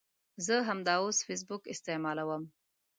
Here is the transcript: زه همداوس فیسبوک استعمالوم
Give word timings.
زه 0.45 0.55
همداوس 0.69 1.17
فیسبوک 1.27 1.63
استعمالوم 1.73 2.43